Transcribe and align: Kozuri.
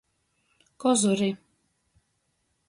Kozuri. 0.81 1.29